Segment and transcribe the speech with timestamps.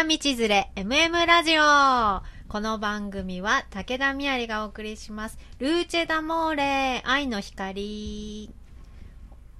[0.00, 1.62] みんな道連れ MM ラジオ
[2.48, 5.36] この番組は武田みやりがお送りします。
[5.58, 8.50] ルーチェダモーレ愛の光。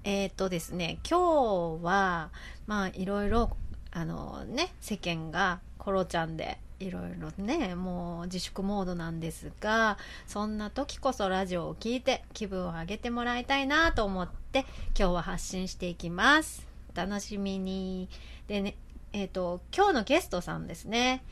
[0.04, 2.30] えっ、とですね、今日は、
[2.66, 3.54] まあいろいろ、
[3.90, 14.60] あのね、世間がコロちゃんでいろいろね、もう自粛モードなんですが、そんな時こそラジオを聞いて気分を上げてもらいたいなと思って
[14.98, 16.66] 今日は発信していきます。
[16.94, 18.08] お楽しみに。
[18.48, 18.74] でね、
[19.12, 21.22] えっ、と、今日のゲストさんですね。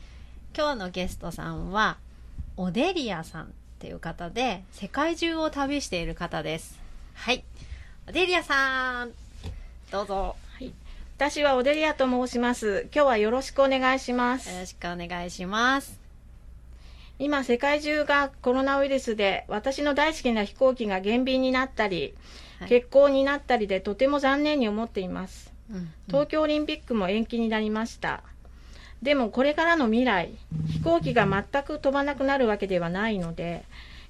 [0.55, 1.97] 今日のゲストさんは、
[2.57, 3.47] オデリアさんっ
[3.79, 6.77] ていう方で、世界中を旅している方です。
[7.13, 7.45] はい。
[8.09, 9.11] オデリアさん、
[9.91, 10.35] どうぞ。
[11.15, 12.87] 私はオデリアと申します。
[12.93, 14.49] 今日はよろしくお願いします。
[14.49, 15.99] よろしくお願いします。
[17.17, 22.13] 今、世界中がコロナウイルスで、私の大好きな飛行機が減便になったり、
[22.59, 25.48] はい欠航になったりで、とても残念に思っています。
[25.69, 28.23] うん東京オリンピックも延期になりました。
[29.01, 30.31] でも、これからの未来、
[30.67, 33.63] 飛行機が全く飛ばなくなるわけではないので、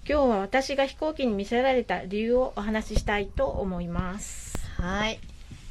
[0.08, 4.58] 今日は私が飛行機に見せられた理由をお話ししたいと思います。
[4.78, 5.20] はい。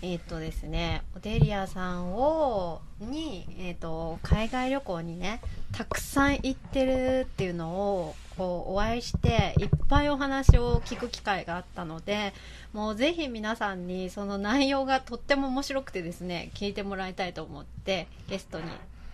[0.01, 5.41] えっ、とですね、オデリアさんを、に、えっ、と、海外旅行にね、
[5.73, 12.33] たくさん行ってるっていうのを、こう、お会いして、いっぱいお話を聞く機会があったので、
[12.73, 18.67] もうぜひ皆さんにその内容がとっても面白くてですね、聞いてもらいたいと思って、ゲストに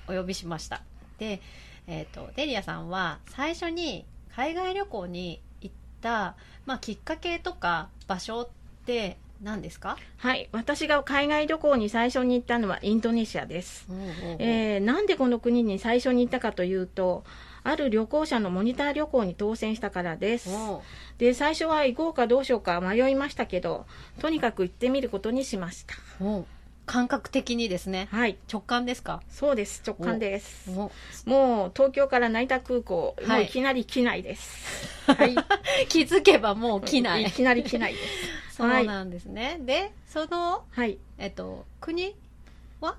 [0.07, 0.83] お呼びしました。
[1.19, 1.41] で、
[1.87, 4.05] えっ、と、デリアさんは最初に
[4.37, 8.49] 海外旅行に行った、まあ、きっかけとか場所っ
[8.85, 9.97] て何ですか？
[10.17, 13.87] はい、私が海外旅行に最初に行ったのはインドネシアです。
[14.39, 17.25] えーなんでこの国に最初に行ったかというと、
[17.63, 20.49] ある旅行者のモニター旅行に当選したからです。
[21.19, 23.87] で、最初は行こうかどうしようか迷いましたけど、
[24.19, 25.95] とにかく行ってみることにしました。
[26.87, 29.23] 感覚的にですねはい、直感ですか？
[29.31, 29.83] そうです。
[29.87, 30.71] 直感です。
[30.71, 30.91] お
[31.25, 35.05] もう東京から成田空港、はいもういきなり機内です。
[35.11, 35.35] はい。
[35.89, 38.55] 気づけばもう機内いきなり機内です。
[38.57, 40.99] そうなんですね、でそのはい。
[41.19, 42.15] えっと国
[42.81, 42.97] は？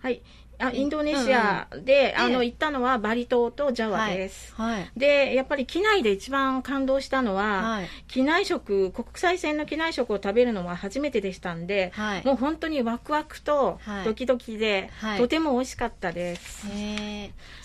[0.00, 0.20] はい。
[0.60, 2.46] あインドネシアで、あの、ええ。
[2.46, 4.54] 行ったのはバリ島とジャワです。
[4.56, 4.90] はい。
[4.96, 7.88] で、やっぱり機内で一番感動したのは、はい。
[8.08, 12.26] 機内食、国際線の機内食を食べるのは初めてでしたんで、はい。
[12.26, 14.04] もう本当にワクワクとはい。
[14.04, 15.18] ドキドキで、はい。
[15.18, 16.66] とても美味しかったです。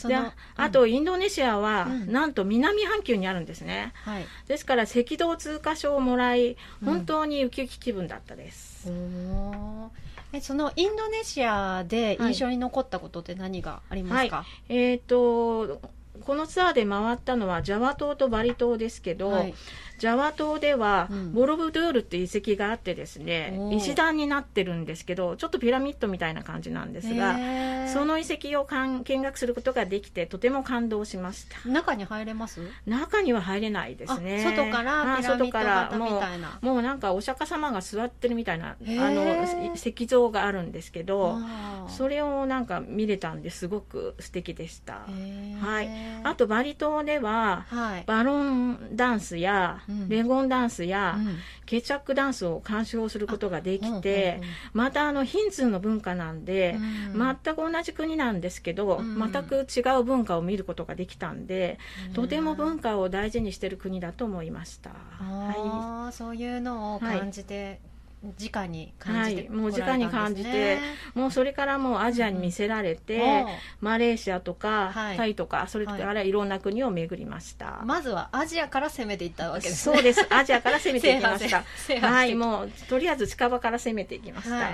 [0.08, 2.12] でのあと、インドネシアは、うん。
[2.12, 3.94] なんと南半球にあるんですね。
[4.04, 4.28] はい。
[4.48, 6.58] ですから、赤道通過証をもらい、うん。
[6.86, 8.92] 本当にウキウキ気分だったです。
[10.34, 15.80] えそのインドネシアで印象に残ったことって何がありますか、えっ、と、
[16.26, 19.54] このツアーで回ったのはジャワ島とバリ島ですけど、はい
[20.04, 21.32] ジャワ島では、うん。
[21.34, 23.78] ボロブドゥールっていう遺跡があってですねおー。
[23.78, 27.38] 石段になってるんですけどちょっとピラミッドみたいな感じなんですが
[27.88, 31.70] その遺跡をかん見学することができてとても感動しました。
[31.70, 32.60] 中に入れます？
[32.86, 34.46] 中には入れないですね。
[34.46, 36.60] あ外からあピラミッドみもうたいな。
[36.60, 41.38] もうなんかお釈迦様が座ってるみたいなあの石像があるんですけど
[41.88, 43.70] それをなんか見れたんです。
[43.70, 45.06] ごく素敵でした。
[45.62, 45.90] はい。
[46.24, 48.04] あとバリ島でははい。
[48.06, 51.38] バロンダンスや、うんレゴンダンスや、うん。
[51.66, 54.42] ケチャックダンスを鑑賞することができうんて
[54.74, 56.78] またあのヒンズーの文化なんで、
[57.14, 57.38] うん。
[57.44, 59.32] 全く同じ国なんですけど、うん。
[59.32, 61.80] 全く違う文化を見ることができたんで、
[62.14, 64.90] とても文化を大事にしてる国だと思いました。
[64.90, 67.80] はあーそういうのを感じて、
[68.40, 70.80] 直に感じて、はいもう直に感じて
[71.16, 73.46] い、もうそれからもうアジアに見せられて、
[73.82, 77.82] マレーシアとか、はいタイとかそれからいろんな国を巡りました。
[77.86, 80.26] まずはアジアから攻めていったわけですねそうです。
[80.30, 81.64] アジアから攻めていきました。
[82.08, 84.56] はい、もうとりあえず近場から攻めていきました。
[84.56, 84.70] は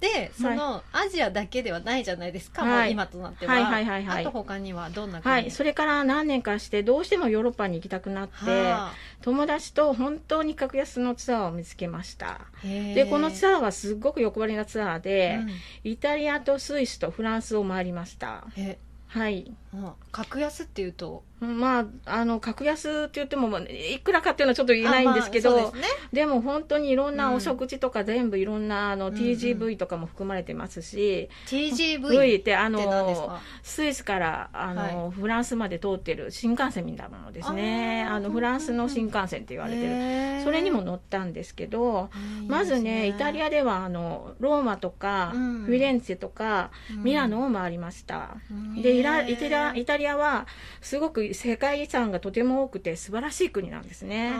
[0.00, 2.92] でその、アジアだけではないじゃないですか、はい。
[2.92, 4.22] 今となっては、はいはいはいはい。
[4.22, 8.92] あと他にはどんな国はい、それから何年かしてどうしてもヨーロッパに行きたくなって、はあ。
[9.22, 12.40] 友達と本当に格安のツアーを見つけました。
[12.62, 15.50] でこのツアーはすっごく欲張りなツアーで、うん。
[15.90, 18.44] イタリアとスイスとフランスを回りました。
[18.56, 18.78] え
[19.08, 19.52] はい。
[19.74, 25.88] うん格安っていうとまああの格安って言ってもまあいくらかっていうのはちょっと言えないんですけど、あまあですね。
[26.12, 33.40] でも本当にいろんうなんお食事とか全部いろんなあのうん TGV とかも含まれてますし、TGV V ってあって何ですのか？
[33.62, 38.04] スイスからあの、はフランスまで通ってる新幹線みたいなものですね。
[38.04, 39.86] あのフランスの新幹線って言われてる。
[39.88, 40.44] へー。
[40.44, 42.10] それにも乗ったんですけど
[42.46, 45.64] まずねいいですイタリアではあのローマとか、うん。
[45.64, 47.04] フィレンツェとか、うん。
[47.04, 48.82] ミラノを回りました、うん。
[48.82, 50.46] でイライタリアイタリアは
[50.80, 54.32] すごくいう世界遺産がとても多くて素晴らしい国なんですね。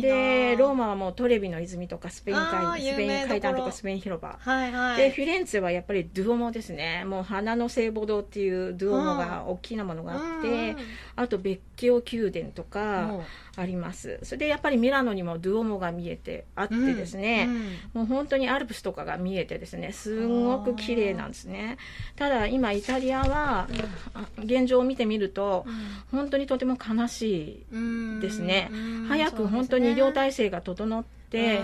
[0.00, 4.96] でローマはもうトレビの泉とかスペインあー海スペイン階段とかスペイン広場、はいはい。
[4.96, 7.04] でフィレンツェはやっぱりドゥオモですね。
[7.04, 10.76] もう花の聖母堂っていうドゥオモが大きなものがあって、うん。
[11.16, 13.22] あと別居宮殿ともかう
[13.60, 14.20] あります。
[14.22, 17.58] それでやっぱりミラノにもドゥオモが見えてあってですね、うん
[17.92, 19.92] もう本当にアルプスとかが見えてですね。
[19.92, 21.78] すんごく綺麗なんですね。
[22.16, 23.68] ただ今イタリアは
[24.14, 25.66] あ現状を見てみると
[26.10, 28.70] 本当にとても悲しうんいですね。
[28.72, 29.06] うん。
[29.08, 31.60] 早く本当に医療体制が整って、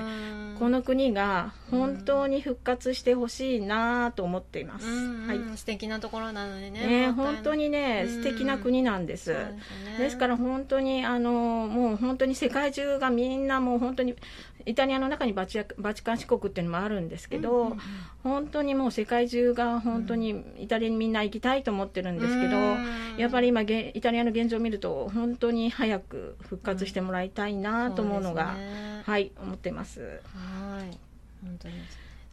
[0.59, 5.57] この国が本当に復活してほしいなと思っています、うんはいうん。
[5.57, 9.59] 素敵なところなのにねね、本当にね、うん素敵な国なんですね。
[9.99, 14.15] ですから本当にあのもう本当に世界中がみんなもう本当に
[14.67, 17.81] イタリアの中にバチアバチカン市国っていうのもあるんですけど、うんうんうん。
[18.23, 23.17] 本当にもう世界中が本当にイタリアにみんな行きたいと思ってるんですけど、うん。
[23.17, 29.03] やっぱり今げイタリアの現状を見ると本当に早く復活してもらいたいなと思うのが、そうですね。
[29.05, 30.01] はい思ってます。
[30.01, 30.99] はい。
[31.45, 31.75] 本当に。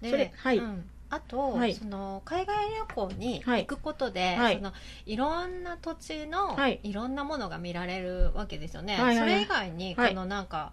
[0.01, 0.57] でそれはい。
[0.57, 0.89] うん。
[1.11, 1.75] あと、はい。
[1.75, 3.65] その海外旅行にはい。
[3.65, 4.55] 行くことで、はい。
[4.55, 4.71] その
[5.05, 6.79] いろんな土地の、はい。
[6.83, 10.15] い、ろんなものが見られるわけですよね、はいそれ以外にこはい。
[10.15, 10.71] のなんか、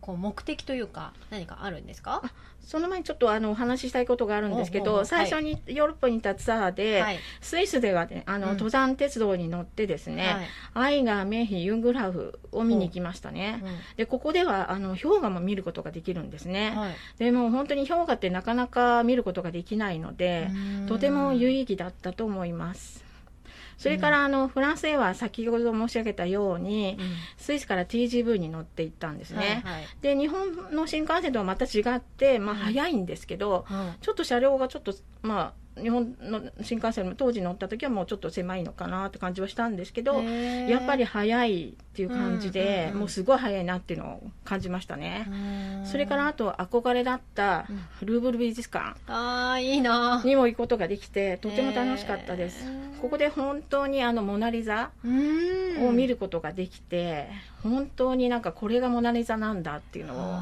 [0.00, 2.20] こう目的というか何かあるんですか？
[2.24, 2.30] あ
[2.64, 7.18] その前にちょっとあのお話ししたいことがあるんですけど、最初にヨーロッパに行ったツアーで、はい。
[7.40, 8.52] スイスではねあの、うん。
[8.54, 10.88] 登山鉄道に乗ってですね、はい。
[10.88, 13.62] アイガー、メーヒ、ユングラフを見に行きましたね。
[13.96, 16.72] で、ここでは、あの、氷河も見ることができるんですね。
[16.74, 16.94] はい。
[17.18, 20.50] でも本当に氷河ってなかなか見ることができないので、
[20.88, 23.05] とても有意義だったと思います。
[23.78, 27.06] それから、あの、フランスへは先ほど申し上げたように、うん。
[27.36, 29.62] スイスから TGV に乗って行ったんですね。
[29.64, 29.86] はいはい。
[30.00, 32.58] で、日本の新幹線とはまた違って、まあ、うん。
[32.58, 33.94] 早いんですけど、うん。
[34.00, 45.26] ちょっと車両がちょっと、まあ、日本の新幹線も当時乗った時はもうちょっと狭いのかなって感じはしたんですけど、やっぱり早いっていう感じうんで、もうすごい早いなっていうのを感じましたね。
[45.80, 45.86] うん。
[45.86, 48.06] それからあと憧れだったうん。
[48.06, 50.20] ルーブル美術館ああいいな。
[50.22, 52.66] にも行くことができてとても楽しかったです。
[53.00, 55.86] ここで本当にあのモナリザうん。
[55.88, 57.28] を見ることができて、
[57.62, 60.40] 本当になんかこれがモナリザなんだっていうのを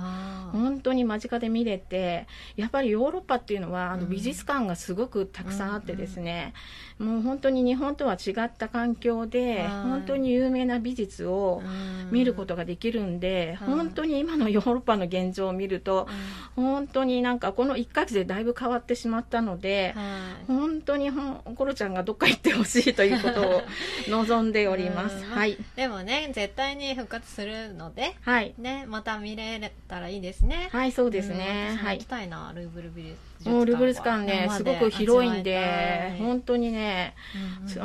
[0.52, 4.10] 本当に間近で見れてやっぱりヨーロッパっていうのはあのうん。
[4.10, 6.52] 美術館がすごくたくさんあってですね、
[6.98, 9.68] もう本当に日本とは違った環境ではい。
[9.84, 11.94] 本当に有名な美術をうん。
[12.10, 13.76] 見ることができるんで、うん。
[13.76, 16.08] 本当に今のヨーロッパの現状を見ると
[16.56, 20.46] 本当になんかこの1ヶ月でだいぶ変わってしまったので、はい。
[20.46, 21.10] 本当に
[21.56, 23.62] コロちゃんがどっか行ってほしいということを
[24.08, 25.16] 望んでおります。
[25.16, 25.30] うん。
[25.30, 30.68] はい、でもね絶対に復活するのではい、ねまた見れたらいいですね。
[30.72, 31.78] はい、そうですね。
[31.82, 32.04] 行き。
[32.06, 37.14] たいなルーブル美術館もうルーブル美術館ね、すごく広いんで、本本当にね、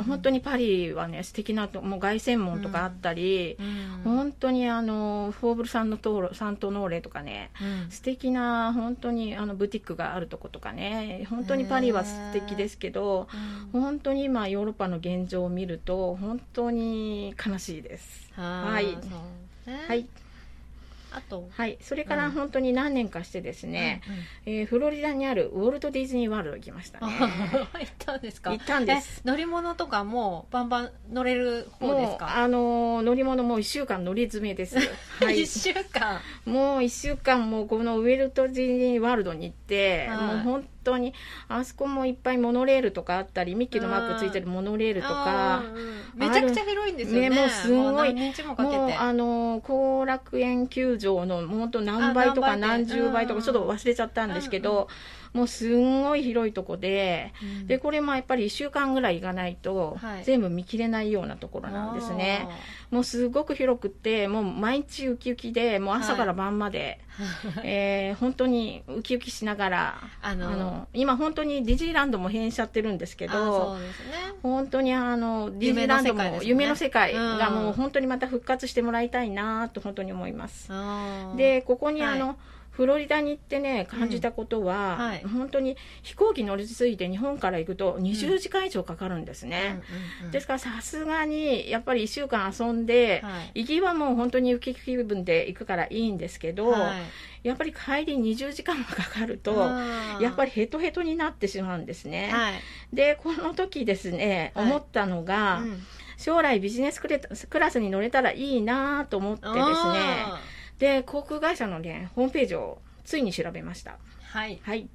[0.06, 3.56] 本当にパリはね、素敵なと、もう凱旋門とかあったり、
[4.04, 7.50] 本当にあの、フォーブルサンのトーサントノーレとかね、
[7.88, 13.28] 素敵な本当にあのブティックがあるとことかね本当にパリは素敵ですけど
[13.72, 18.30] 本当に今ヨーロッパの現状を見ると本当に悲しいです。
[18.34, 18.86] はい。
[19.86, 20.06] はい
[21.12, 21.48] あと。
[21.50, 21.78] はい。
[21.80, 22.20] それかうん。
[22.20, 24.02] ら本当に何年かしてですね、
[24.46, 27.06] えーフロリダにあるウォルト・ディズニー・ワールド行きましたね。
[27.20, 28.50] あ 行ったんですか？
[28.52, 29.22] 行ったんです。
[29.24, 32.36] え乗り物とかもバンバン乗れる方ですか？
[32.38, 34.76] あのー乗り物もう1週間乗り詰めです。
[35.20, 35.42] はい。
[35.42, 36.20] 一週間。
[36.44, 40.18] もう1週間もうこのウェルト・ディズニー・ワールドに行って、はい。
[40.18, 41.14] もう本当に
[41.48, 45.62] あそこもいっぱいモノレールとかあったりミッキーのマークついてるモノレールとか
[46.14, 48.14] めちゃくちゃ広いんですよねねもうすごい。
[48.14, 53.40] もうあの後楽園球場の本当何倍とかあ何十倍とうん。
[53.40, 54.88] かちょっと忘れちゃったんですけど、
[55.32, 57.66] もうすんごい広いとこで、うん。
[57.66, 60.24] でこれもやっぱり1週間ぐらい行かないとはい。
[60.24, 62.48] 全部見切れないようなところなんですね、
[62.90, 73.84] もうすごく広くってもう毎日ウキウキでもう朝から晩まで、あーえー本当にウキウキしながらあの今本当にディズニーランドも閉園しちゃってるんですけあどね。
[74.42, 80.70] 本当にあのディズニーランドも夢夢のの世界がもう本当にまた復活してもらいたいなと本当に思います。
[81.36, 82.20] でここにはい。
[82.20, 82.36] あの、
[82.80, 85.22] フロリダに行ってね感じたことは、うんはい。
[85.22, 89.82] 本当に飛行機乗り継いで日本から行くと20時間以上かかるんですね、
[90.20, 90.30] うんうんうん。
[90.30, 93.60] ですからさすがにやっぱり1週間遊んで、はい。
[93.60, 97.48] 行きはもう本当に雪気分で行くからいいんですけど、はい。
[97.48, 99.52] やっぱり帰り20時間もかかると、
[100.18, 102.30] やっぱりヘトヘトになってしまうんですね。
[102.32, 102.54] はい。
[102.94, 104.64] で、この時ですね、はい。
[104.64, 105.82] 思ったのが、うん。
[106.16, 110.38] 将来ビジネスクラスに乗れたらいいなと思ってですね、あ
[110.80, 113.92] で、航空会社のね、ホームページをついに調べました。
[113.92, 114.88] ーはいはい。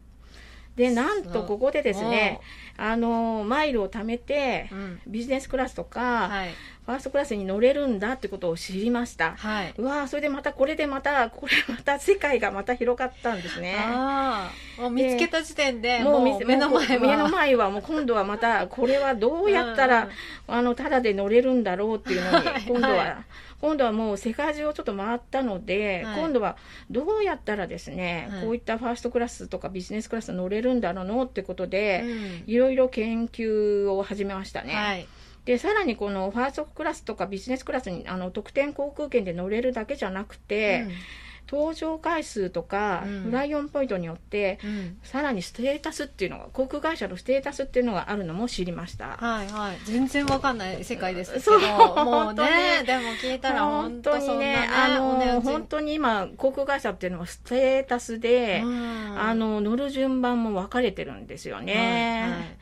[0.75, 2.41] で、なんとここでですね、
[2.75, 6.49] あの、マイルを貯めてう、んビジネスクラスとか、はい
[6.85, 9.35] ファーストクラスに乗れるんだってことを知りました。
[9.37, 9.73] はい。
[9.75, 13.75] うわーそれでまたこれでまたこれまた世界がまた広がったんですね。
[13.79, 17.07] ああ、もう見つけた時点で、もう目の前は。
[17.07, 20.09] 目の前はもう今度はまたこれはどうやったら、
[20.47, 23.15] あのただで乗れるんだろうっていうのにはい今度は、はい
[23.61, 26.57] 今度はもう世界中をちょっと回ったので、はい今度は
[26.89, 32.03] どうやったらですね、はいこういったファーストクラスとかビジネスクラス乗れるんだろうのってことうで、
[32.47, 34.73] んいろいろ研究を始めましたね。
[34.73, 35.07] はい。
[35.45, 40.87] でさらにこのファーストクラスとかビジネスクラスにあの特典航空券で乗れるだけじゃなくて、
[41.47, 43.21] 搭乗回数とか、うん。
[43.23, 44.69] フライオンポイントによってうん。
[44.69, 49.17] うんさらにステータスっていうのが航空会社のステータスっていうのがあるのも知りました。
[49.17, 49.77] はいはい。
[49.85, 51.61] 全然わかんない世界ですけそう。
[51.61, 52.87] ど、もうね、に。
[52.87, 59.19] でも聞いたら本本当当にねね、あの本当に今航空会社っていうのはステータスで、うん。
[59.19, 61.73] あの乗る順番も分かれてるんですよね。
[61.73, 62.57] はいはい。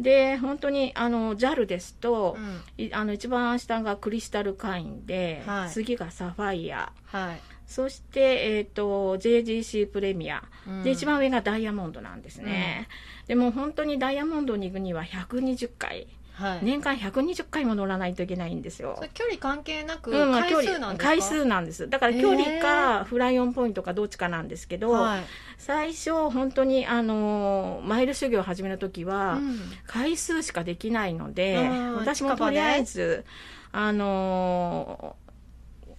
[0.00, 2.84] で本当にあの JAL ですとう、ん。
[2.84, 5.70] いあの一番下がクリスタルカインで、はい。
[5.70, 6.92] 次がサファイア。
[7.06, 7.40] はい。
[7.66, 10.82] そして、えー、と JGC プレミア、うん。
[10.82, 12.88] で一番上がダイヤモンドなんですね、
[13.26, 16.06] でも本当にダイヤモンドに行くには120回。
[16.34, 16.58] はい。
[16.62, 19.02] 年間120回も乗らないといけないんですよ。
[19.14, 21.04] 距離関係なく回数なんですか？
[21.08, 21.88] 回数なんです。
[21.88, 25.22] だから距離かフライオンポイントかどっちかなんですけど、はい。
[25.56, 29.58] 最初本当にあのーマイル修行を始めた時は、うん。
[29.86, 31.96] 回数しかできないのでうん。
[31.96, 33.24] 私もとりあえず、
[33.72, 35.25] あのー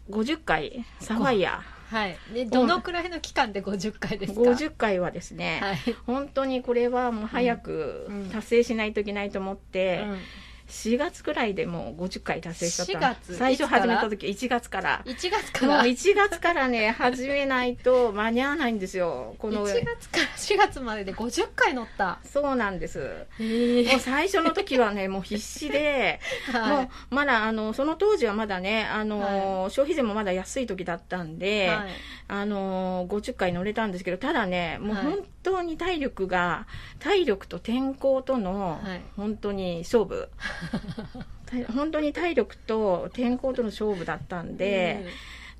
[0.09, 0.85] 50回？
[0.99, 2.17] サファイアはい。
[2.33, 5.77] で、どのくらいの期間で50回ですか？50回はですね、はい。
[6.05, 8.29] 本当にこれはもう早くうん。
[8.29, 10.17] 達成しないといけないと思って、うん
[10.67, 13.35] 4月くらいでもう50回達成しちゃった4月？
[13.35, 15.01] 最初始めた時1月から。
[15.05, 19.35] 1月かもうら、1 1月からね始めないと間に合わないんですよ。
[19.39, 22.19] この月から？4月までで50回乗った。
[22.23, 22.99] そうなんです。
[23.39, 26.19] へもう最初の時はねもう必死で。
[26.53, 31.37] もはうまだあのその当時はまだねあの、消費税もまだ安い時だったんい。
[31.37, 31.87] で、はい。
[32.29, 35.05] あの50回乗れたんですけどただねもうはい。
[35.05, 36.67] 本当に体力が、
[36.99, 39.01] 体力と天候とのはい。
[39.15, 40.56] 本当に勝負、体
[41.73, 45.05] 本当に体力と天候との勝負だったんで、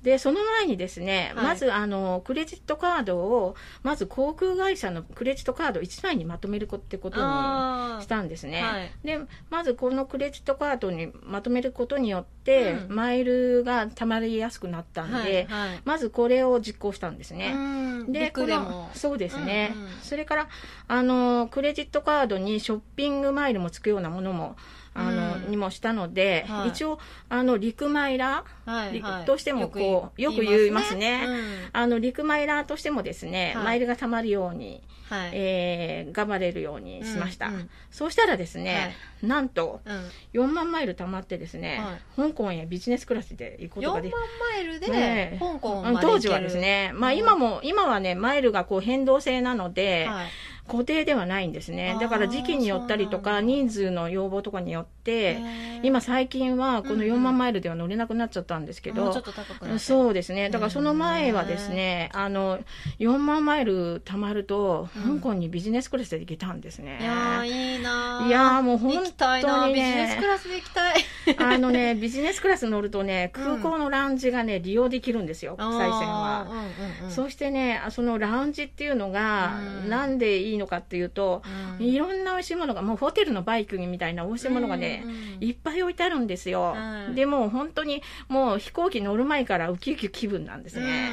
[0.02, 1.44] でその前にですね、はい。
[1.46, 8.92] まずあのクレジットカードをまず航空会社のクレジットカードを1枚にまとめるってことにあしたんですね、はい。
[9.02, 9.18] で
[9.50, 12.94] まずこのクレジットカードにまとめることによって、うん。
[12.94, 15.80] マイルがたまりやすくなったんで、はいはい。
[15.84, 17.58] まずこれを実行したんですね、う
[18.04, 18.12] ん。
[18.12, 19.88] でこのそうですね、うんうん。
[20.00, 20.48] それから
[20.86, 24.54] あのクレジットカードにショッピングマイルもつくようなものも
[24.98, 25.50] あの、うん。
[25.50, 26.68] にもしたので、はい。
[26.70, 29.24] 一応あの陸マイラーはいはい。
[29.24, 31.24] どうしてもこうよく言いますね。
[31.26, 31.68] うん。
[31.72, 33.64] あの陸マイラーとしてもですね、はい。
[33.64, 35.30] マイルがたまるように、はい。
[35.32, 37.50] えー頑張れるようにしました、
[37.90, 40.10] そうしたらですね、なんとうん。
[40.42, 41.80] 4万マイルたまってですね、
[42.16, 47.18] 香港へビジネスクラスで行くこと4万ができマイルで香港当時はですね、まあ、うん。
[47.18, 50.28] 今も、今はね、マイルがこう変動制なので、はい
[50.68, 51.96] 固定ではないんですね。
[52.00, 55.38] だから時期によったりとか、人数の要望とかによって、
[55.82, 57.08] 今最近はこのうんうん。
[57.08, 60.50] 4万マイルでは乗れなくなっちゃったんですけどもうちょっ、と高くなってそうですね。
[60.50, 62.58] だからその前はですね、あの、
[62.98, 65.20] 4万マイル貯まると、うん。
[65.20, 66.98] 香港にビジネスクラスで行けたんですね。
[67.00, 68.28] いやーいいなー。
[68.28, 69.08] いやーもう本当にね。
[69.08, 70.94] 行きたいなビジネスクラスで行きたい
[71.38, 76.46] あのね、ビジネスクラス乗るとね、空港のラウンジがね、利用できるんですよ、国際線は。
[76.48, 77.10] うんうんうん。
[77.10, 79.88] そしてね、そのラウンジっていうのが、うん。
[79.88, 81.42] なんでいいのかっていうと、
[81.78, 81.86] うん。
[81.86, 86.74] いろんな美味しいものが、もうホテルのバイクみたいな美味しいものがね、うんうんいっぱい置いてあるんですよ。
[86.76, 87.14] うん。
[87.14, 91.10] でもう本当に、もう飛行機乗る前からウキウキ気分なんですね。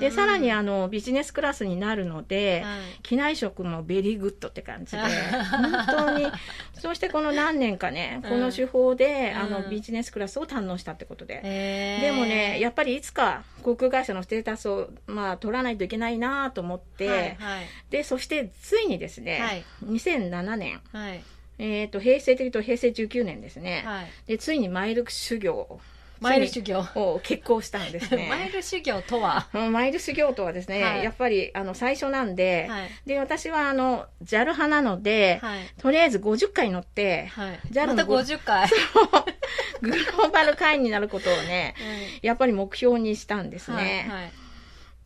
[0.00, 3.02] で、さらにあの、ビジネスクラスになるので、はい。
[3.02, 4.98] 機内食も very good って感じで、
[5.50, 6.26] 本当に、
[6.74, 9.40] そしてこの何年かね、この手法で、うん。
[9.42, 9.70] あの、うん。
[9.70, 11.40] ビジネスクラスを堪能したってことで。
[11.42, 12.00] へー。
[12.00, 17.36] でもね、やっぱりいつか航空会社のステータスを、まあ、取らないといけないなと思って、はいはい。
[17.90, 19.64] で、そしてついにですね、はい。
[19.84, 21.22] 2007年、はい。
[21.58, 24.06] えっ、と、平成的と平成19年ですね、はい。
[24.26, 25.80] で、ついにマイル修行
[26.20, 27.20] マイル修行を。
[27.22, 28.28] 決行したんですね。
[28.30, 29.48] マイル修行とは？
[29.52, 31.04] うんマイル修行とはですね、はい。
[31.04, 32.90] やっぱりあの最初なんで、はい。
[33.06, 35.60] で、私はあの、JAL 派なので、はい。
[35.78, 37.60] とりあえず50回乗って、はい。
[37.70, 38.68] JAL のまた50回。
[39.80, 41.74] グローバル会員になることをね、
[42.22, 44.32] やっぱり目標にしたんですね。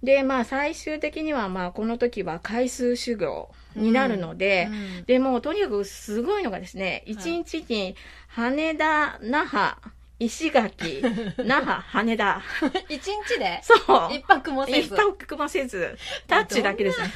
[0.02, 7.16] で、まあ最終的にはまあこの時は回数修行になるので、うんでもうとにかくすごいのがですね、はい。
[7.16, 7.96] 1日に
[8.28, 9.76] 羽田、那覇、
[10.24, 11.02] 石垣、
[11.44, 12.40] 那覇、羽田。
[12.88, 13.60] 一日で？
[13.62, 13.74] そ
[14.08, 14.12] う。
[14.14, 14.94] 一泊もせず？
[14.94, 17.10] 一泊もせず、タッチだけですね。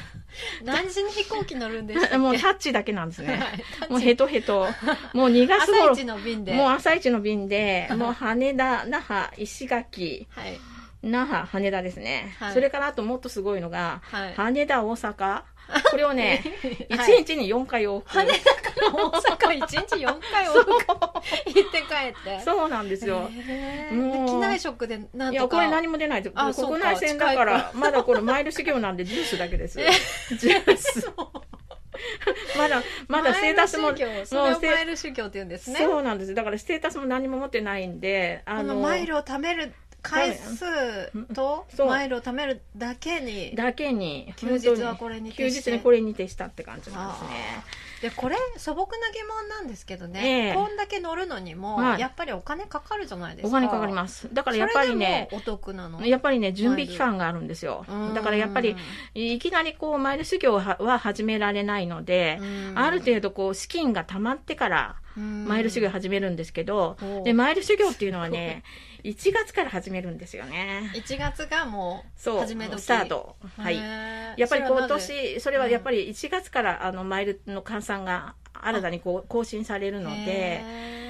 [0.63, 2.17] 何時に飛行機乗るんでしたっけ？
[2.17, 3.35] もうタッチだけなんですね。
[3.37, 3.45] は
[3.87, 4.67] いもうヘトヘト。
[5.13, 6.53] もう2月朝頃一、の便で。
[6.53, 10.59] もう朝一の便で、もう羽田、那覇、石垣、はい。
[11.03, 12.35] 那覇、羽田ですね。
[12.39, 14.33] はいそれからあともっとすごいのが、はい。
[14.33, 15.41] 羽田、大阪。
[15.91, 16.43] これをね、
[16.89, 18.09] 1はい日に4回往復。
[18.09, 22.41] 羽田から大阪1日4回往復行って帰って。
[22.43, 23.29] そうなんですよ。
[23.31, 25.57] へーもうで機内食でなんいや、とか。
[25.57, 26.33] これ何も出ないです。
[26.35, 29.79] あそうか国内線だから近、まだこれマイル修行なんでジュースだけです。
[29.81, 29.89] え
[30.37, 31.11] ジュース。
[32.57, 35.79] まだ、まだステータスも、マイル修行それをマイル修行って言うんですね。
[35.79, 36.33] そうなんです。
[36.33, 39.73] だからステータスも何も持ってないんで、このマイルを貯める
[40.09, 47.29] 回数とマイルを貯めるだけにだけに、休日はこれに休日にこれに徹したって感じなんですね。
[48.01, 50.53] でこれ素朴な疑問なんですけどね、ええ。
[50.53, 51.99] こんだけ乗るのにも、はい。
[51.99, 53.49] やっぱりお金かかるじゃないですか。
[53.49, 54.29] お金かかります。
[54.33, 56.05] だからやっぱりねお得なの。
[56.05, 57.85] やっぱりね、準備期間があるんですよ。
[58.13, 58.75] だからやっぱり、
[59.13, 62.39] いきなりこう、マイル修行はは始められないので、
[62.75, 67.05] ある程度こう、資金が貯まってから、マイル修行始めるんですけど、う。
[67.05, 68.63] んで、マイル修行っていうのはね、
[69.03, 70.91] 1月から始めるんですよね。
[70.95, 72.81] 1月がもうそう、始め時。
[72.81, 73.35] スタート。
[73.57, 73.77] はい。
[73.77, 80.63] やっぱり今年、それはやっぱり1月からあのマイルの換算が新たにこう更新されるので、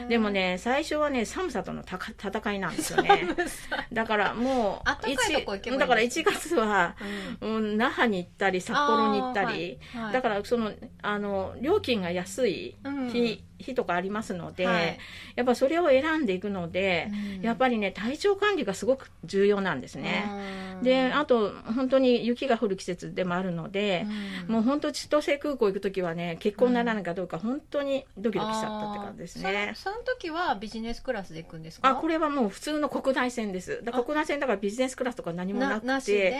[0.07, 3.27] でもね、最初はね、寒さとのたか戦いなんですよね。
[3.91, 6.95] だからもう、あったかいとこ行けばいいんですだから1月は、
[7.41, 7.55] うん。
[7.55, 9.79] うん、那覇に行ったり、札幌に行ったり、
[10.13, 13.09] だからその、あの、料金が安いうん。
[13.09, 14.97] 日、日とかありますので、はい。
[15.35, 17.41] やっぱそれを選んでいくので、うん。
[17.41, 20.31] やっぱりね、体調管理がすごく重要なんですね。
[20.79, 20.83] うん。
[20.83, 24.05] で、あと、本当に雪が降る季節でもあるので、
[24.47, 24.53] うん。
[24.53, 29.67] もう本当千歳空港行くときはね、結婚ならないかどうか本当にドキドキしちゃったって感じですね。
[29.69, 29.75] あー。
[29.75, 31.89] その時はビジネスクラスで行くんですか？
[31.89, 33.81] あ、これはもう普通の国内線です。
[33.83, 36.35] だから国内線だからビジネスクラスとか何もなくて、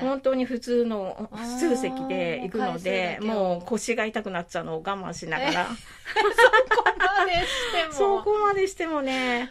[0.00, 5.66] 本当に普通の普通席で行くのでもう腰が痛くなっちゃうのを我慢しながら、
[7.90, 9.02] そこまでしても。
[9.02, 9.50] ね、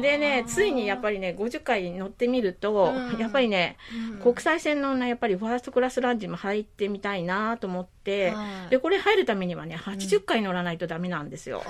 [0.00, 3.18] でね、ついにやっぱり、りね、50回乗ってみると、うん。
[3.18, 3.76] やっぱりね、
[4.12, 4.18] うん。
[4.20, 8.70] 国際線のね、やっぱりファーストクラスランチも入ってみたいなと思って、はい。
[8.70, 11.62] で、これ入るためにはね、80回乗らないとダメなんですよ。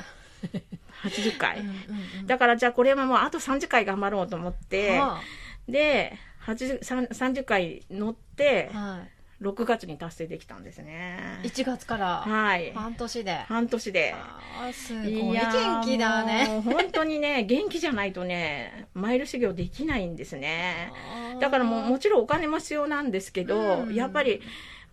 [1.03, 1.61] 80回。
[1.61, 1.75] うんうん
[2.20, 5.20] うんだからじゃあこれはもうあと30回頑張ろうと思って、は
[5.68, 9.05] で、80 30回乗ってあ、は
[9.42, 11.49] 6月に達成できたんですねい、。
[11.49, 12.72] 1月からはい。
[12.75, 14.14] 半年で、半年で。
[14.14, 20.92] あーすごい元気だね本当にね、元気じゃないとね、マイル修行できないんですね。
[21.40, 24.40] だからもうもちろんお金も必要なんですけど、うんやっぱり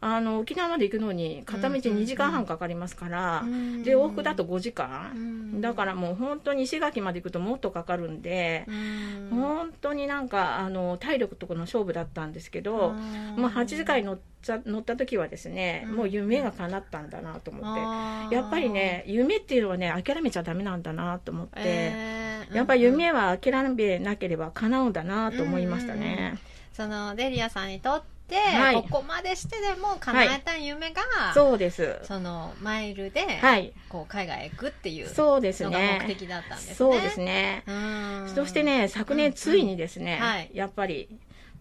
[0.04, 2.04] あの沖縄まで行くのに片道うんうんうん。
[2.04, 3.84] 2時間半かかりますから、うん。
[3.84, 5.62] で往復だと5時う間、ん。
[5.62, 9.30] だからもう本当に石垣まで行くともっとかかるんで、うん。
[9.32, 15.96] 本当になんかあの体力とこの勝負だったんですけど、うんもう8時間乗っちゃ乗った時はですね、うん。
[15.96, 22.56] もう夢が叶ったんだなと思って、やっぱりね夢っていうのはね諦めちゃダメなんだなと思って、えー。
[22.56, 26.38] やっぱり夢は諦めなければ叶うんだなと思いましたね。
[26.74, 31.02] そのデリアさんにとって、はいここまでしてでも叶えたい夢が、
[31.34, 32.00] そうです。
[32.04, 33.74] そのマイルで、はい。
[33.90, 36.04] こう海外へ行くっていうそうですのが目ね。
[36.08, 36.76] 的だったんですね。
[36.76, 37.64] そうですね。
[37.68, 41.10] うんそしてね、昨年ついにですね、うんはいやっぱり、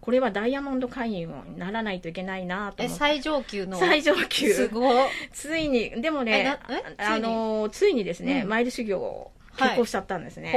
[0.01, 2.83] これはダイヤモンド会員にならないといけないなと思って。
[2.83, 4.53] え最上級の最上級。
[4.53, 6.59] すごいついに、でもえね
[6.97, 10.51] あの、ついにですね、うんマイル修行を結構しちゃったんですね。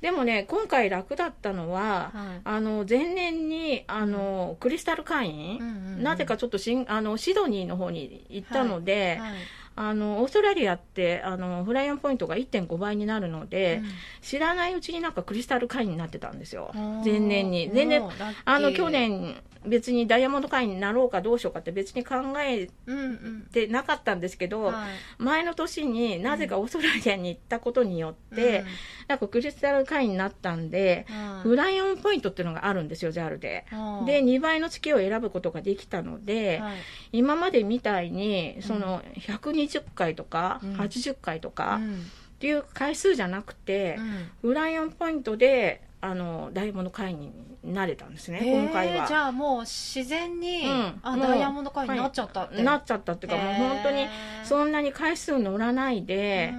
[0.00, 2.40] ほでもね、今回楽だったのは、はい。
[2.44, 6.02] あの、前年に、あの、クリスタル会員、うんうんうん。
[6.02, 9.32] なぜかちょっとしんあのシドニーの方に行ったので、はい。
[9.76, 13.80] あのオーストラリアってあのフライオンポイントが1.5倍になるので、
[14.20, 16.70] 知らないうちになんかクリスタル会員になってたんですよ。
[16.74, 17.70] うん前年に。
[17.72, 18.42] 全然もうラッキー。
[18.44, 19.36] あの去年
[19.66, 23.48] 別にダイヤモンド会員になろうかどうしようかって別に考えうんうん。
[23.52, 24.74] てなかったんですけど、はい。
[25.18, 28.64] 前の年になぜかオーストラリアに行ったことによって、
[29.06, 33.66] なんかクリスタル会員になったんで、うんフライオンポイントっていうのがあるんですよ JAL で。
[33.72, 34.06] うん。
[34.06, 36.76] で2倍の月を選ぶことができたので、はい。
[37.12, 40.74] 今までみたいにその120回とかうん。
[40.76, 41.94] 80回とかうん。
[41.94, 41.96] っ
[42.40, 43.98] ていう回数じゃなくて、
[44.40, 49.06] フライオンポイントであのダイヤモンド会員になれたんですね、今回は。
[49.06, 51.00] じゃあもう自然に、うん。
[51.02, 54.06] あダイヤモンド会員になっちゃったって、なっちゃったっていうか、もう本当に
[54.44, 56.54] そんなに回数乗らないで、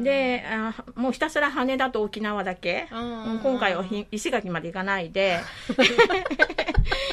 [0.00, 3.40] であもうひたすら羽田と沖縄だけ、うん。
[3.42, 5.40] 今回はひ石垣まで行かないで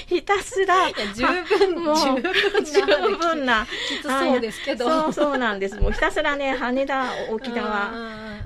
[0.08, 0.92] ひたすら。
[1.14, 2.82] 十分 もう十分十
[3.18, 3.66] 分な。
[3.88, 4.90] きつそうですけど。
[4.90, 5.80] そうそうなんです。
[5.80, 7.92] もうひたすらね羽田沖縄。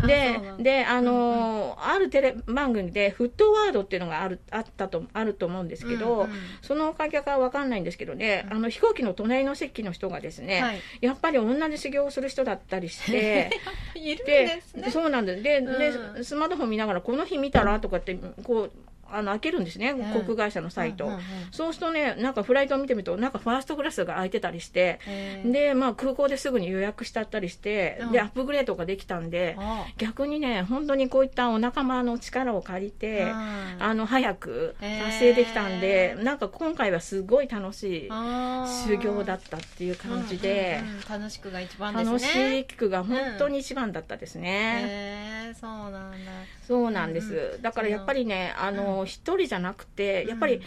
[0.06, 6.28] でであのーあるテレ番組でフットワードっていうのがあるあったとあると思うんですけど、
[6.62, 10.82] そのおかげかわかんないんですけどね、あの飛行機の隣の席の人がですね、はい。
[11.02, 13.50] やっぱり同じ修行をする人だったりして。
[13.96, 14.92] いるんでですね。
[14.92, 15.44] そうなんです。
[15.44, 15.80] で,、うん。
[16.16, 17.80] でスマートフォン見ながらこの日見たら？
[17.80, 18.72] とかってこう
[19.12, 20.14] あの開けるんですね、ん。
[20.14, 21.10] 航空会社のサイト、
[21.52, 25.00] そうするとねなんかフライトを見てみるとなんかファーストクラスが空いてたりして、
[25.46, 28.12] でまあ空港ですぐに予約しちゃったりして、うん。
[28.12, 33.58] でアップグレードができたんであ逆にね本当にこういったお仲間の力を借りて、うん。
[33.80, 42.12] あの早く達成できたんで、なんか今回はすごい楽しい修行だったっていう感じで、楽しくが一番ですね。
[42.12, 45.54] 楽しいくが本当に一番だったですね。
[45.60, 46.32] そうなんだ。
[46.68, 50.62] そうなんです、うんだからやっぱりねあの一、人じゃなくてやっぱり、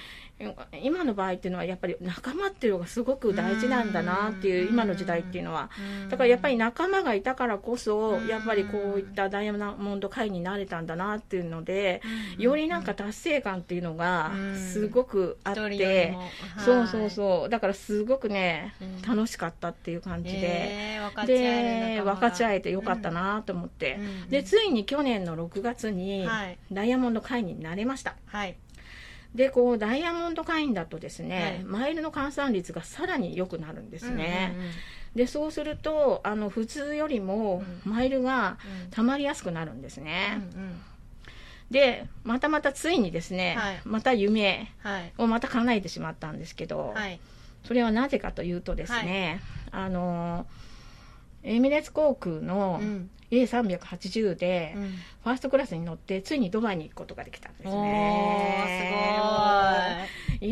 [0.82, 4.72] 今の場合っていうのはやっぱり仲間っていうのがすごく大事なんだなっていう、うん。
[4.72, 5.70] 今の時代っていうのは、
[6.02, 6.08] うん。
[6.08, 12.00] だからやっぱり仲間がいたからこそ、うんやっぱりこういったダイヤモンド会になれたんだなっていうので、
[12.38, 12.42] うん。
[12.42, 14.56] よりなんか達成感っていうのがうん。
[14.56, 16.16] すごくあって、
[16.64, 17.48] そうそううそう。
[17.48, 19.02] だからすごくね、うん。
[19.02, 20.38] 楽しかったっていう感じで。
[20.42, 24.28] へー分かち合えるで分かち合えてよかったなと思って、うん。
[24.30, 26.58] でついに去年の6月にはい。
[26.72, 28.16] ダイヤモンド会員になれました。
[28.26, 28.56] はい
[29.34, 31.64] でこうダイヤモンド会員だとですね、はい。
[31.64, 34.72] マイルの換算率がさらに良くなるんですね、うんうんうん。
[35.14, 38.90] でそうするとあの普通よりもうマイルがうん。
[38.90, 40.80] 溜まりやすくなるんですうね、んうん。
[41.70, 43.80] でまたまたついにですね、はい。
[43.84, 45.12] また夢はい。
[45.16, 47.20] をまた叶えてしまったんですけど、はい。
[47.64, 49.40] それはなぜかというとですね、
[49.70, 50.46] あの
[51.44, 53.10] エミレーツ航空のうん。
[53.30, 54.82] A380 で、うん。
[55.22, 58.49] ファーストクラスに乗ってついにドバイに行くことができたんですおね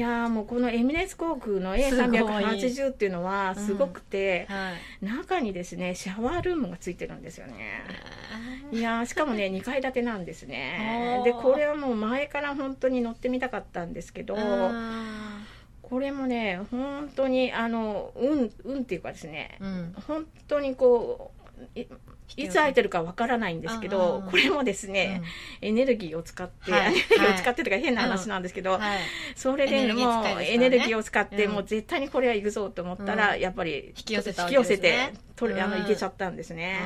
[0.09, 2.07] やーもうこのエミレーツ航空のすごい。
[2.07, 5.05] A380 っていうのはすごくてごい、はい。
[5.05, 7.83] 中にですねシャワールームがついてるんですよね。
[8.73, 11.23] いやーしかもね 2階建てなんですね。
[11.25, 15.47] でこれはもう前から本当に乗ってみたかったんですけどうん
[15.83, 19.95] これもね本当にあの運運っていうかですねうん。
[20.07, 21.38] 本当にこう
[21.75, 21.87] い
[22.37, 25.23] いつ空いてるかわからないんですけうんどこれもですね、
[25.61, 26.93] エネルギーを使って、はい。
[26.93, 28.79] エネルギーを使ってとか変な話なんですけど、
[29.35, 31.53] それでもうエネルギーを使って、うん。
[31.53, 33.41] もう絶対にこれは行くぞと思ったら、うん。
[33.41, 36.81] やっぱり引き寄せたわ引き寄せて取れあのうん行けちゃったんですね、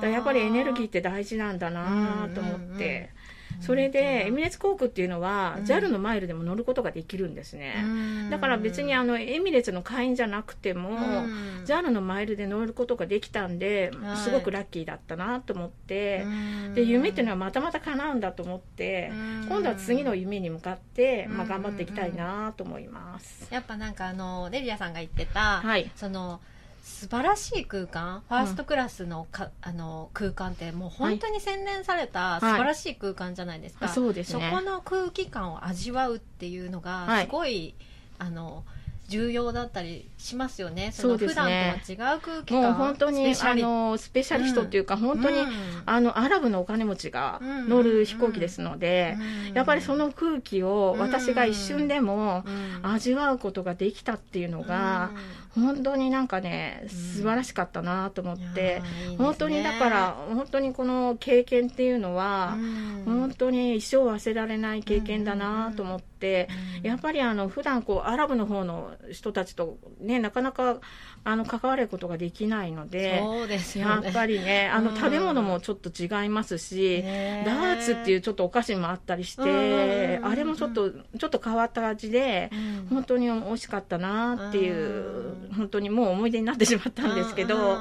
[0.00, 3.10] だやっぱりエネルギーって大事なんだなと思って、
[3.60, 5.64] それでエミレーツ航空っていうのは、うん。
[5.64, 8.30] JAL のマイルでも乗ることができるんですね、うん。
[8.30, 11.64] だから別にあのエミレーツの会員じゃなくても、うん。
[11.64, 14.16] JAL のマイルで乗ることができたんで、はい。
[14.16, 16.28] すごくラッキーだったなと思って、う
[16.70, 16.74] ん。
[16.74, 19.46] で夢っていうのはまたまた叶うんだと思って、うん。
[19.48, 21.48] 今度は次の夢に向かって、まあ、うん。
[21.48, 23.48] 頑張っていきたいなと思います。
[23.50, 25.90] やっぱなんかあのデリアさんが言ってた、はい。
[25.96, 26.40] その
[26.84, 28.22] 素晴らしい空間。
[28.28, 34.50] ファーストクラスのか、あの空間ってもう本当に洗練された素晴らしい空間じゃないですか、あそうですね。
[34.50, 37.24] そこの空気感を味わうっていうのがはい。
[37.24, 37.74] すごい、
[38.18, 38.64] あの
[39.06, 40.90] 重要だったりしますよね。
[40.92, 45.48] その普段ねとは違う空気感もう本当にあのスペシャリストっていうか、本当に、うん。
[45.84, 49.16] あのアラブのお金持ちがうん乗る飛行機ですので、
[49.48, 49.54] うん。
[49.54, 52.92] やっぱりその空気を私が一瞬でもうん。
[52.92, 55.10] 味わうことができたっていうのが、
[55.54, 59.16] 本当になんかね素晴らしかったなと思っうんいいね。
[59.18, 63.02] 本当にだから本当にこの経験っていうのは、うん。
[63.04, 66.48] 本当に一生忘れられない経験だなと思って、
[66.80, 66.86] うん。
[66.86, 70.80] やっぱりあの普段こうアラブの方の人たちとねなかなか
[71.22, 73.20] あの関わることができないので。
[73.20, 74.04] そうですよね。
[74.06, 74.96] やっぱりねあのうん。
[74.96, 80.26] 食べ物もちょっと違いますし、ねダーツっていうちょっとお菓子もあったりして、うん。
[80.26, 82.86] あれもちょっとちょっと変わった味で、うん。
[82.90, 87.78] 本当に美味しかったなっていう、うん本当にもう思い出になってしまったんですけど、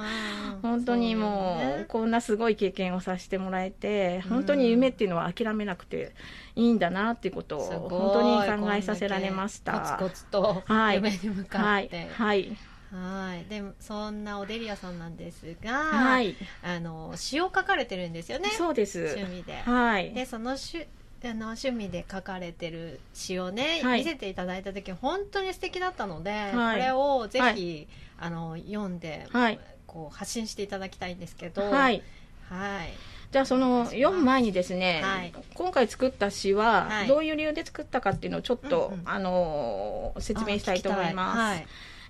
[0.62, 6.14] 本当にもうこんなすごい経験をさせてもらえて、本当に夢っていうのは諦めなくて
[6.56, 9.98] いいんだなっていうことを本当に考えさせられました。
[10.00, 10.96] コツコツとはい。
[10.96, 12.58] 夢に向かはいって、はい。
[12.94, 18.50] はい、でもそんなオデリアさんなんですが、はい、あの詩を書かれてるんですよね。
[18.52, 19.00] そうです。
[19.00, 19.54] 趣味で。
[19.64, 20.14] はい。
[20.14, 20.86] でそのし
[21.30, 24.00] あの趣味で書かれてる詩をね、はい。
[24.00, 26.80] 見せていただいた時本当に素敵だったので、はい。
[26.80, 27.88] これをぜひ、はい。
[28.20, 29.60] あの読んで、はい。
[29.88, 32.02] こう発信していただきたいんですけど、はい。
[32.50, 32.90] はい。
[33.32, 35.34] じゃあその読む前にですね、はい。
[35.54, 37.08] 今回作った詩ははい。
[37.08, 39.10] どういう理由で作ったかっていうのをちょっと、うんうん。
[39.10, 41.64] あのー説明したいと思います。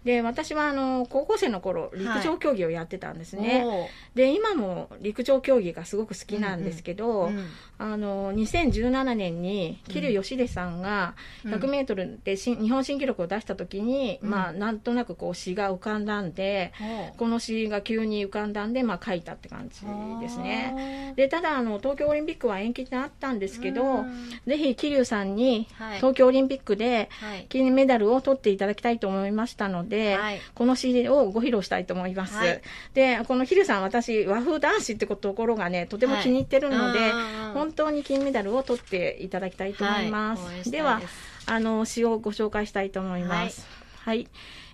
[0.04, 3.88] で私はあの高校生の頃陸上競技をやってたんですね、おー。
[4.16, 7.46] で今も陸上競技がすごく好きなんですけど、うん
[7.84, 11.54] あの2017年に桐生祥秀さんがうん。
[11.54, 14.30] 100m でし日本新記録を出した時に、うん。
[14.30, 17.16] まあなんとなくこう詩が浮かんだんでおー。
[17.18, 19.82] この詩が急に浮かんだんで、まあ、書いたって感じ
[20.22, 20.72] ですね。
[20.74, 24.32] ねでただあの東京オリンピックは延期になったんですけど、うん。
[24.48, 25.98] ぜひ桐生さんにはい。
[25.98, 27.48] 東京オリンピックではい。
[27.50, 32.36] 金メダルを取っていただきたいと思いましたので、はいこの詩をご披露したいと思います。
[32.36, 32.62] はい
[32.94, 37.12] で、このヒルさん、私、和風男子ってところがね、とても気に入ってるので、はい
[37.54, 40.44] 本当に金メダルを取っていただきたいと思います。
[40.44, 41.02] はい応援したいでは、
[41.46, 43.68] あの、詩をご紹介したいと思います。
[44.00, 44.28] はい。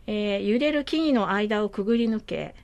[0.07, 2.55] えー揺れる木々の間をくぐり抜け、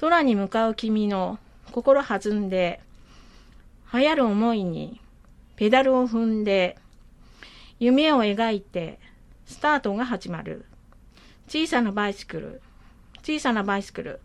[0.00, 1.38] 空に向かう君の
[1.72, 2.80] 心弾んで、
[3.92, 5.00] 流行る思いに
[5.56, 6.76] ペダルを踏んで、
[7.78, 8.98] 夢を描いて、
[9.46, 10.64] スタートが始まる。
[11.46, 12.60] 小さなバイシクル、
[13.22, 14.20] 小さなバイシクル、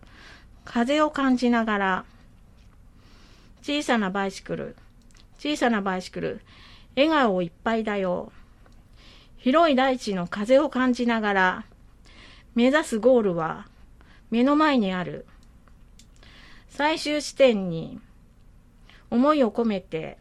[0.64, 2.04] 風を感じながら、
[3.62, 4.76] 小さなバイシクル、
[5.38, 6.40] 小さなバイシクル、
[6.96, 8.32] 笑顔いっぱいだよ。
[9.38, 11.64] 広い大地の風を感じながら、
[12.54, 13.66] 目指すゴールは。
[14.30, 15.26] 目の前にある。
[16.68, 18.00] 最終地点に。
[19.10, 20.18] 思いを込めて、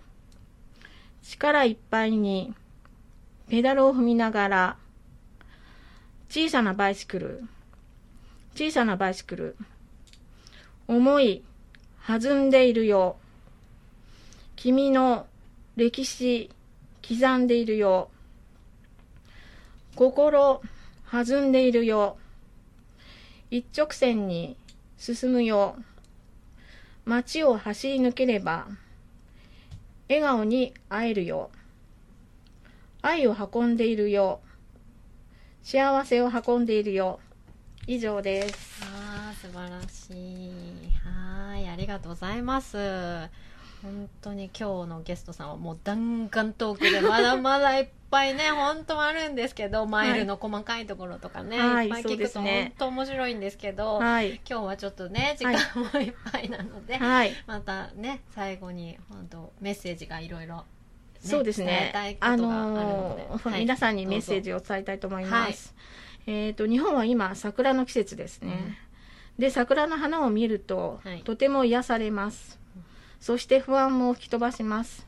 [1.22, 2.54] 力いっぱいに。
[3.50, 4.78] ペダルを踏みながら、
[6.30, 7.44] 小さなバイシクル、
[8.54, 9.58] 小さなバイシクル、
[10.88, 11.44] 思い
[12.08, 13.18] 弾んでいるよ。
[14.56, 15.26] 君の
[15.76, 16.52] 歴史
[17.02, 18.12] 刻んでいるよ。
[19.96, 20.62] 心
[21.12, 22.18] 弾んでいるよ。
[23.50, 24.56] 一直線に
[25.00, 25.78] 進むよ。
[27.06, 28.68] 街を走り抜ければ、
[30.08, 31.50] 笑顔に会えるよ。
[33.02, 34.42] 愛を運んでいるよ。
[35.64, 37.20] 幸せを運んでいるよ。
[37.88, 38.82] 以上です。
[38.84, 40.52] あー素晴らしい
[41.04, 42.78] はいありがとうございます
[43.82, 54.42] 本当に今日のゲストさんはもう弾丸トークでまだまだいっぱいね 本当あるんですけどマイルの細かいところとかね、はいい、っぱい聞くと本当面白いんですけど、はい。
[54.50, 57.32] 今日はちょっとね時間もいっぱいなので、はい。
[57.48, 60.66] またね最後に本当メッセージがいろいろ
[61.20, 62.14] そうですね伝えたい。
[62.14, 65.76] こあとがあるのーはい皆さんにメッセージを伝えたいと思います。
[66.28, 68.78] えっ、と、日本は今、桜の季節ですね。
[69.38, 72.60] で、桜の花を見ると、はいとても癒されます。
[73.20, 75.06] そして不安も吹き飛ばします。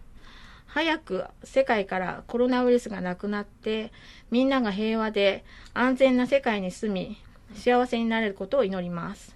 [0.67, 3.91] 早く世界からコロナウイルスがなくなって、
[4.31, 5.43] みんなが平和で
[5.73, 7.17] 安全な世界に住み、
[7.55, 9.35] 幸せになれることを祈ります。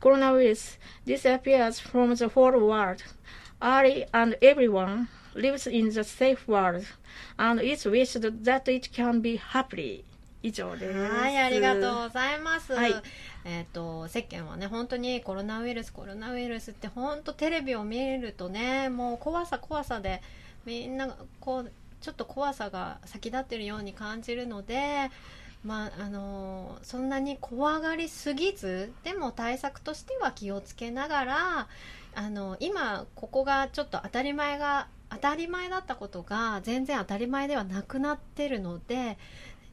[0.00, 3.02] コロナウイルス disappears from the whole world.
[3.60, 6.84] Early and everyone lives in the safe world
[7.38, 10.04] and it's wished that it can be happily.
[10.42, 10.98] 以上です。
[10.98, 12.72] はい、ありがとうございます。
[12.72, 12.94] はい
[13.44, 20.22] えっ、と世間はね本当にコロナウイルスコロナウイルスって本当テレビを見るとねもう怖さ怖さで
[20.64, 25.10] みんながこうちょっと怖さが先立ってるように感じるので。
[25.64, 31.68] まああのそんなに怖がりすぎずでも対策としては気をつけながら
[32.14, 39.18] あの今ここがちょっと当たり前が当たり前だったことが全然当たり前ではなくなってるので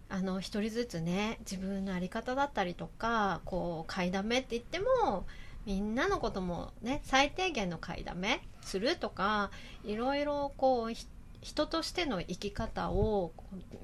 [0.10, 5.26] あの一人ずつね自分の在り方だったりとかこう買いだめって言っても
[5.66, 9.50] みんなのこともね最低限の買いだめするとか
[9.84, 10.94] いろいろこう
[11.42, 13.32] 人としての生き方を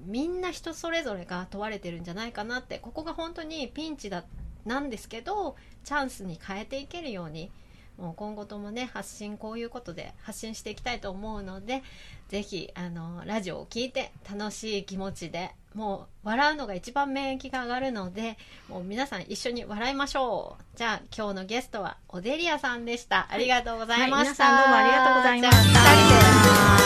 [0.06, 4.24] みんな人それぞれが問われてるんじゃないかなってここが本当にピンチだ
[4.66, 7.52] なんですけどチャンスに変えていけるように
[7.98, 11.84] もう今後ともね発信こういうことで発信していきたいと思うので
[12.30, 20.78] ぜひあのラジオを聞いて楽しい気持ちでもう笑うのが一番免疫が上がるのでもう皆さん一緒に笑いましょう。
[20.78, 23.28] じゃあ今日のゲストはオデリアさんでした。
[23.30, 26.81] ありがとうございました、はい皆さんどうもありがとうございました